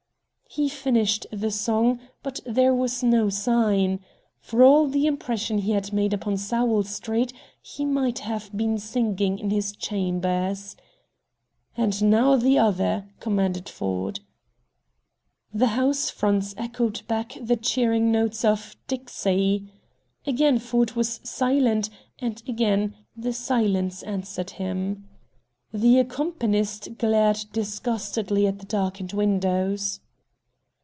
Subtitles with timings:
[0.53, 4.01] He finished the song, but there was no sign.
[4.41, 7.31] For all the impression he had made upon Sowell Street,
[7.61, 10.75] he might have been singing in his chambers.
[11.77, 14.19] "And now the other," commanded Ford.
[15.53, 19.71] The house fronts echoed back the cheering notes of "Dixie."
[20.27, 21.89] Again Ford was silent,
[22.19, 25.07] and again The silence answered him.
[25.73, 30.01] The accompanist glared disgustedly at the darkened windows.